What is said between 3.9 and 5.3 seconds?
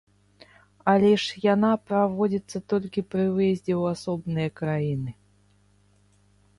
асобныя краіны.